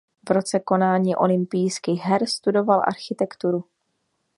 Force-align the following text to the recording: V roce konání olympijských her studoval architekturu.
V 0.29 0.31
roce 0.31 0.59
konání 0.59 1.15
olympijských 1.15 2.01
her 2.01 2.25
studoval 2.25 2.81
architekturu. 2.87 3.65